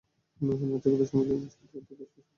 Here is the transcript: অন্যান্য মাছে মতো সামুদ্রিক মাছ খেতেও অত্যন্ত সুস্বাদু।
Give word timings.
অন্যান্য 0.41 0.63
মাছে 0.71 0.87
মতো 0.89 1.05
সামুদ্রিক 1.05 1.37
মাছ 1.41 1.53
খেতেও 1.59 1.79
অত্যন্ত 1.79 2.01
সুস্বাদু। 2.03 2.21